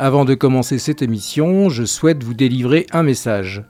[0.00, 3.64] Avant de commencer cette émission, je souhaite vous délivrer un message.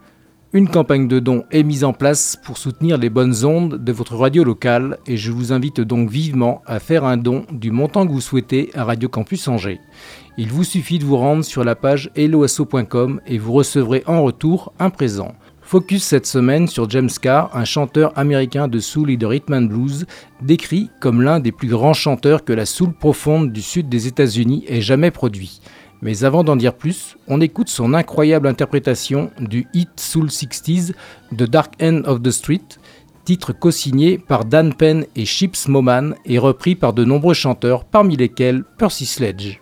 [0.52, 4.14] Une campagne de dons est mise en place pour soutenir les bonnes ondes de votre
[4.14, 8.12] radio locale et je vous invite donc vivement à faire un don du montant que
[8.12, 9.80] vous souhaitez à Radio Campus Angers.
[10.36, 14.74] Il vous suffit de vous rendre sur la page helloasso.com et vous recevrez en retour
[14.78, 15.34] un présent.
[15.62, 19.62] Focus cette semaine sur James Carr, un chanteur américain de soul et de rhythm and
[19.62, 20.06] blues,
[20.42, 24.66] décrit comme l'un des plus grands chanteurs que la soul profonde du sud des États-Unis
[24.68, 25.62] ait jamais produit.
[26.02, 30.92] Mais avant d'en dire plus, on écoute son incroyable interprétation du hit Soul 60s
[31.36, 32.62] The Dark End of the Street,
[33.24, 38.16] titre co-signé par Dan Penn et Chips Moman et repris par de nombreux chanteurs, parmi
[38.16, 39.60] lesquels Percy Sledge.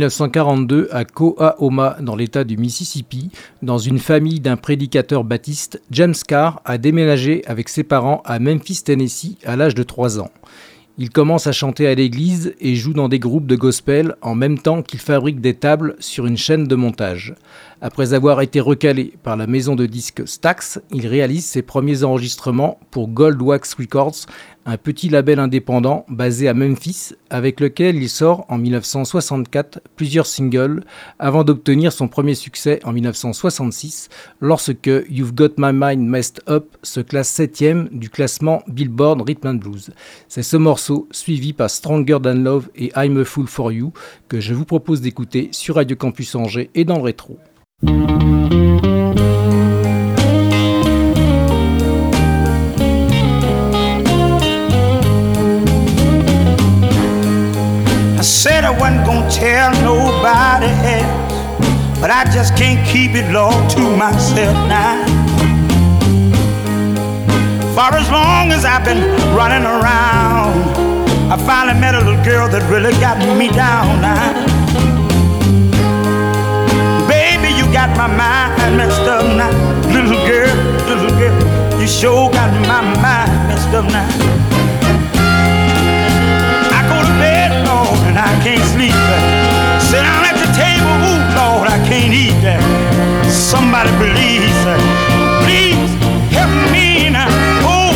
[0.00, 3.30] 1942 à Coahoma dans l'État du Mississippi,
[3.60, 8.82] dans une famille d'un prédicateur baptiste, James Carr a déménagé avec ses parents à Memphis,
[8.82, 10.30] Tennessee à l'âge de 3 ans.
[10.96, 14.58] Il commence à chanter à l'église et joue dans des groupes de gospel en même
[14.58, 17.34] temps qu'il fabrique des tables sur une chaîne de montage.
[17.82, 22.80] Après avoir été recalé par la maison de disques Stax, il réalise ses premiers enregistrements
[22.90, 24.26] pour Gold Wax Records,
[24.66, 30.84] un petit label indépendant basé à Memphis avec lequel il sort en 1964 plusieurs singles
[31.18, 34.08] avant d'obtenir son premier succès en 1966
[34.40, 39.54] lorsque You've Got My Mind Messed Up se classe septième du classement Billboard Rhythm and
[39.54, 39.90] Blues.
[40.28, 43.92] C'est ce morceau suivi par Stronger Than Love et I'm a Fool for You
[44.28, 47.38] que je vous propose d'écouter sur Radio Campus Angers et dans le rétro.
[58.40, 63.80] Said I wasn't gonna tell nobody else, but I just can't keep it all to
[64.00, 65.04] myself now.
[67.76, 69.04] For as long as I've been
[69.36, 70.56] running around,
[71.30, 74.32] I finally met a little girl that really got me down now.
[77.12, 79.52] Baby, you got my mind messed up now.
[79.92, 80.56] Little girl,
[80.88, 84.59] little girl, you sure got my mind messed up now.
[88.42, 88.96] Can't sleep.
[89.84, 92.40] Sit down at the table, ooh, Lord, I can't eat.
[93.30, 94.56] Somebody please,
[95.44, 95.90] please
[96.32, 97.28] help me now.
[97.62, 97.92] Oh,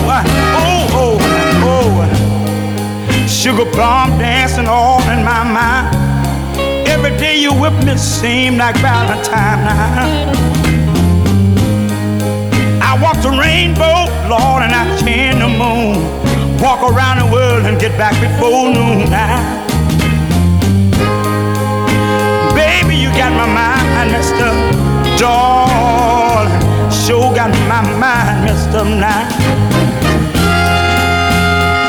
[0.61, 1.19] oh, oh,
[1.65, 3.27] oh.
[3.27, 5.97] Sugar plum dancing all in my mind.
[6.89, 10.29] Every day you whip me seem like Valentine.
[12.83, 16.61] I walk the rainbow, Lord, and I can the moon.
[16.61, 19.74] Walk around the world and get back before noon now.
[22.95, 24.55] Baby, you got my mind messed up,
[25.19, 26.63] darling.
[26.93, 29.27] Sure got my mind messed up now.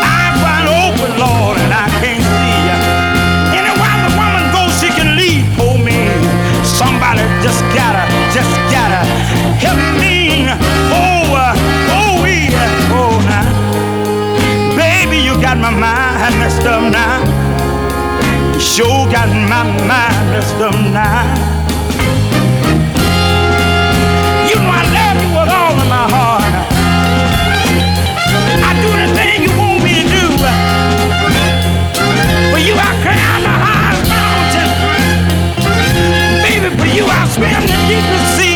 [0.02, 2.78] I'm wide open, Lord, and I can't see ya.
[3.54, 6.10] Anywhere the woman goes, she can lead for me.
[6.66, 9.06] Somebody just gotta, just gotta
[9.62, 10.50] help me.
[10.90, 11.54] Oh, uh,
[12.02, 13.46] oh, yeah, oh, now.
[14.76, 17.45] Baby, you got my mind messed up now.
[18.76, 21.24] Sure got my mind messed up now.
[24.50, 26.44] You know I love you with all of my heart.
[28.68, 30.28] I do anything you want me to do.
[32.52, 34.70] For you, I climb the highest mountain.
[36.44, 38.55] Baby, for you, I swim the deepest sea.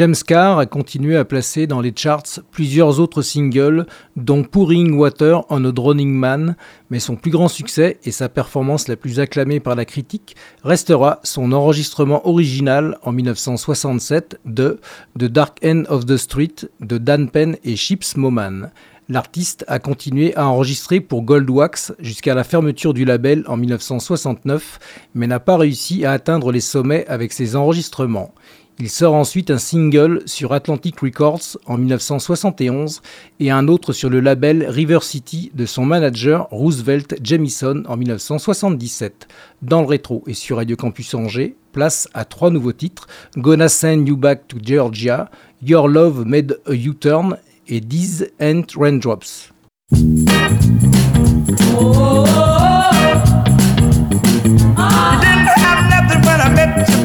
[0.00, 3.84] James Carr a continué à placer dans les charts plusieurs autres singles,
[4.16, 6.56] dont Pouring Water on a Drowning Man,
[6.88, 11.20] mais son plus grand succès et sa performance la plus acclamée par la critique restera
[11.22, 14.80] son enregistrement original en 1967 de
[15.18, 18.70] The Dark End of the Street de Dan Penn et Chips Moman.
[19.10, 24.78] L'artiste a continué à enregistrer pour Goldwax jusqu'à la fermeture du label en 1969,
[25.14, 28.32] mais n'a pas réussi à atteindre les sommets avec ses enregistrements.
[28.80, 33.02] Il sort ensuite un single sur Atlantic Records en 1971
[33.38, 39.28] et un autre sur le label River City de son manager Roosevelt Jamison en 1977.
[39.60, 43.06] Dans le rétro et sur Radio Campus Angers, place à trois nouveaux titres
[43.36, 45.30] Gonna Send You Back to Georgia,
[45.62, 47.36] Your Love Made a U-Turn
[47.68, 49.52] et These Ain't Raindrops.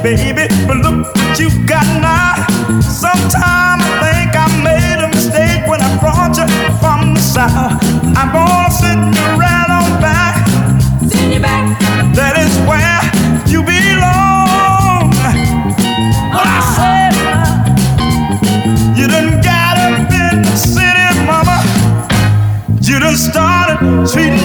[0.06, 0.48] Baby.
[0.68, 2.46] But look what you got now.
[2.82, 6.48] Sometimes I think I made a mistake when I brought you
[6.80, 7.82] from the south.
[8.16, 10.36] I'm gonna send you right on back.
[11.10, 11.64] Send you back.
[12.16, 13.02] That is where
[13.52, 15.12] you belong.
[16.36, 17.14] What I said,
[18.98, 21.58] you done got up in the city, mama.
[22.82, 23.80] You done started
[24.12, 24.45] treating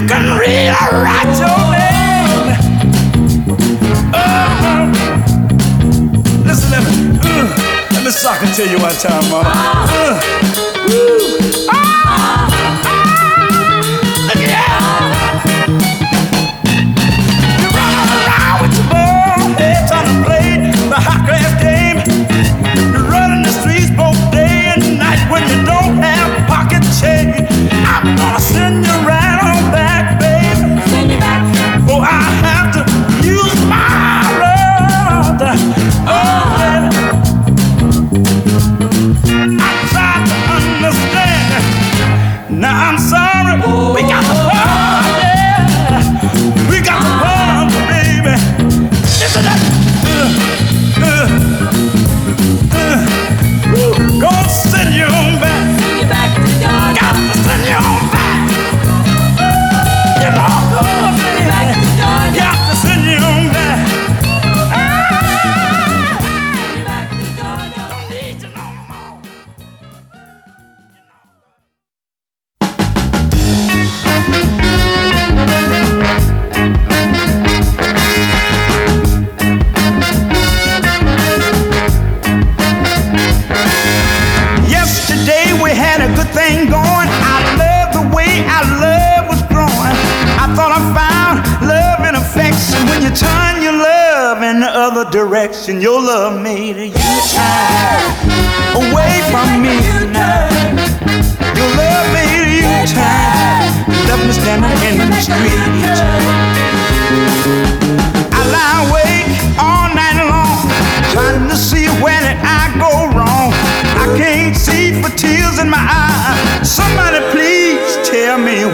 [0.00, 2.56] you can read or write your name.
[4.14, 4.92] Oh.
[6.46, 9.50] Listen, let me, uh, let me sock it to you one time, mama.
[9.52, 10.69] Uh,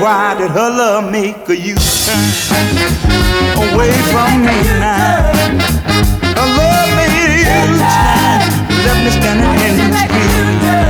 [0.07, 2.27] why did her love make a U-turn
[3.59, 5.35] away from me now?
[6.39, 7.73] Her love made a U-turn,
[8.87, 10.86] left me standing in the street.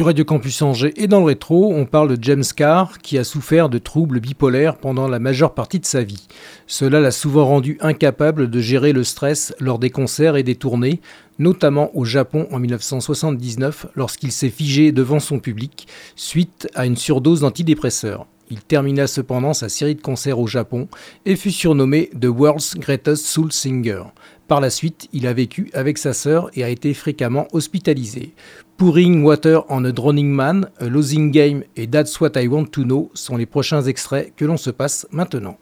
[0.00, 3.68] Radio Campus Angers et dans le rétro, on parle de James Carr qui a souffert
[3.68, 6.26] de troubles bipolaires pendant la majeure partie de sa vie.
[6.66, 11.00] Cela l'a souvent rendu incapable de gérer le stress lors des concerts et des tournées,
[11.38, 17.40] notamment au Japon en 1979 lorsqu'il s'est figé devant son public suite à une surdose
[17.40, 18.26] d'antidépresseurs.
[18.50, 20.88] Il termina cependant sa série de concerts au Japon
[21.24, 24.02] et fut surnommé The World's Greatest Soul Singer.
[24.48, 28.32] Par la suite, il a vécu avec sa sœur et a été fréquemment hospitalisé.
[28.76, 33.10] Pouring Water on a Drowning Man, Losing Game et That's What I Want to Know
[33.14, 35.58] sont les prochains extraits que l'on se passe maintenant.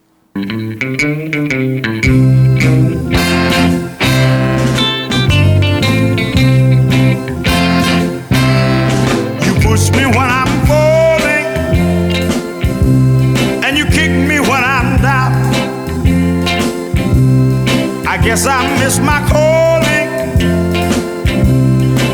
[18.24, 20.08] Guess I missed my calling,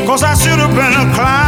[0.05, 1.40] cause I should have been a clown.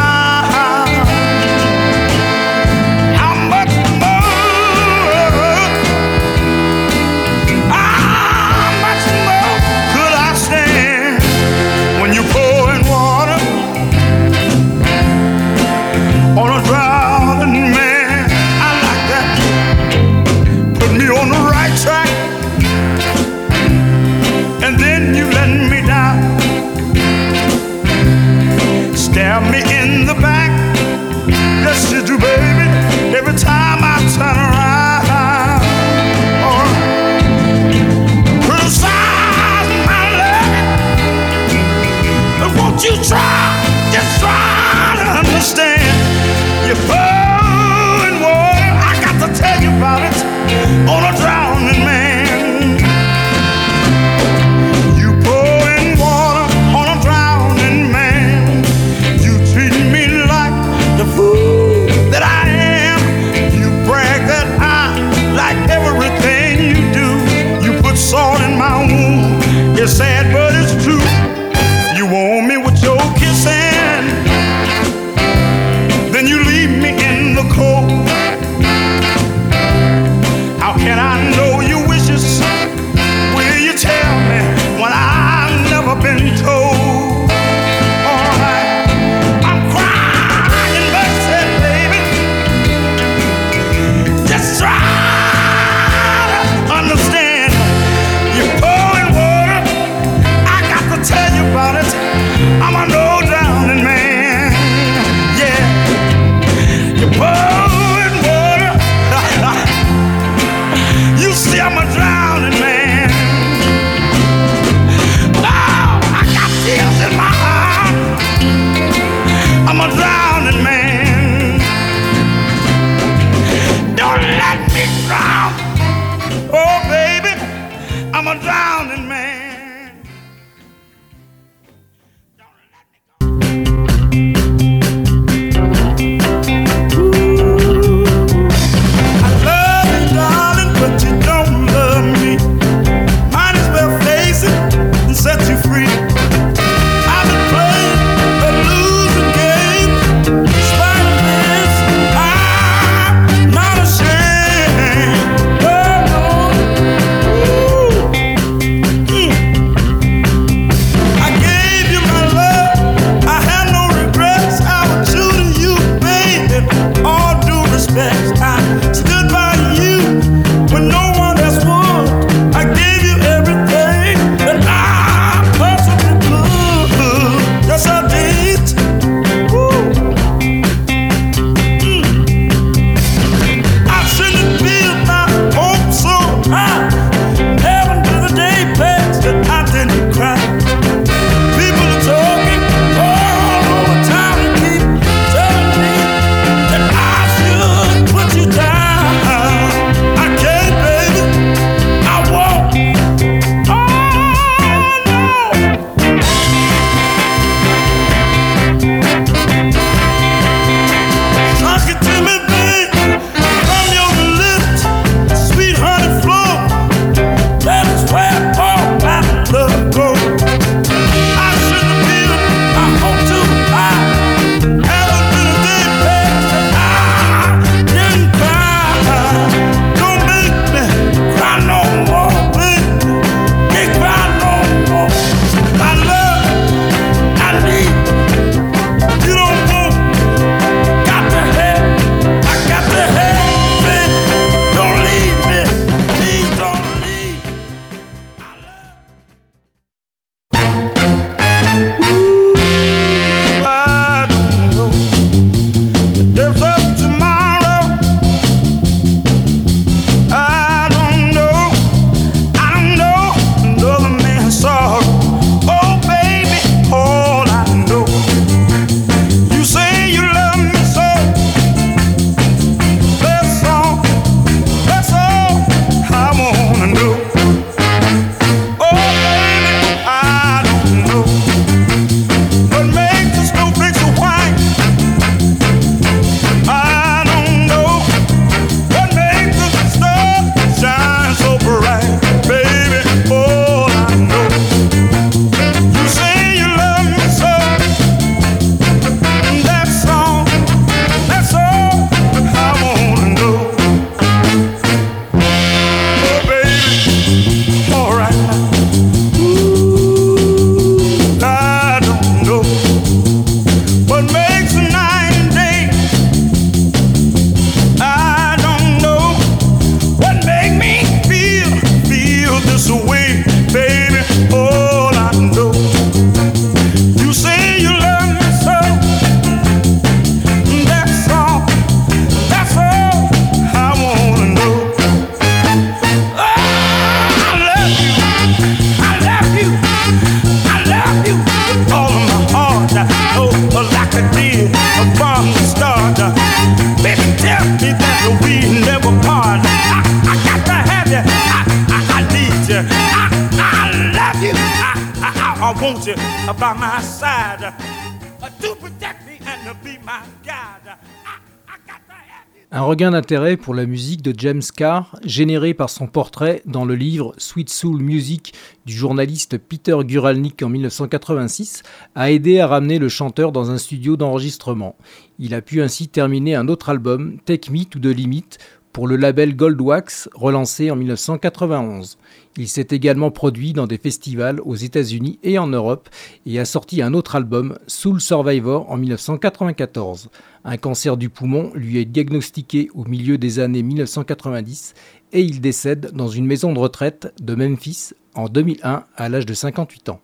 [362.75, 366.95] Un regain d'intérêt pour la musique de James Carr, généré par son portrait dans le
[366.95, 368.55] livre Sweet Soul Music
[368.87, 371.83] du journaliste Peter Guralnick en 1986,
[372.15, 374.95] a aidé à ramener le chanteur dans un studio d'enregistrement.
[375.37, 378.57] Il a pu ainsi terminer un autre album, Take Me to the Limit,
[378.93, 382.19] pour le label Goldwax relancé en 1991.
[382.57, 386.09] Il s'est également produit dans des festivals aux États-Unis et en Europe
[386.45, 390.29] et a sorti un autre album, Soul Survivor, en 1994.
[390.63, 394.93] Un cancer du poumon lui est diagnostiqué au milieu des années 1990
[395.33, 399.55] et il décède dans une maison de retraite de Memphis en 2001 à l'âge de
[399.55, 400.21] 58 ans.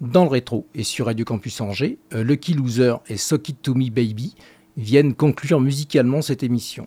[0.00, 3.90] Dans le rétro et sur Radio Campus Angers, euh, Lucky Loser et Sock To Me
[3.90, 4.34] Baby
[4.78, 6.86] viennent conclure musicalement cette émission.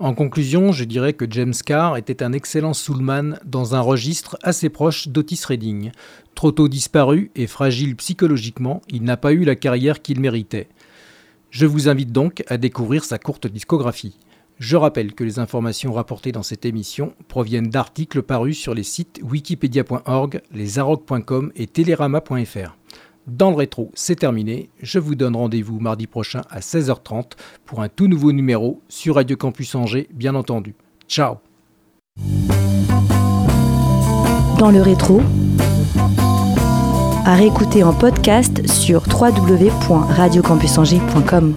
[0.00, 4.70] En conclusion, je dirais que James Carr était un excellent soulman dans un registre assez
[4.70, 5.90] proche d'Otis Redding.
[6.34, 10.68] Trop tôt disparu et fragile psychologiquement, il n'a pas eu la carrière qu'il méritait.
[11.50, 14.18] Je vous invite donc à découvrir sa courte discographie.
[14.58, 19.20] Je rappelle que les informations rapportées dans cette émission proviennent d'articles parus sur les sites
[19.22, 22.77] wikipedia.org, lesaroc.com et telerama.fr.
[23.28, 24.70] Dans le rétro, c'est terminé.
[24.80, 27.32] Je vous donne rendez-vous mardi prochain à 16h30
[27.66, 30.74] pour un tout nouveau numéro sur Radio Campus Angers, bien entendu.
[31.08, 31.34] Ciao
[34.58, 35.20] Dans le rétro,
[37.26, 41.54] à réécouter en podcast sur www.radiocampusangers.com.